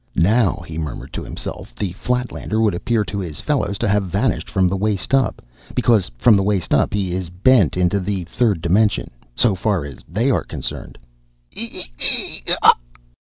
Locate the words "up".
5.13-5.43, 6.73-6.91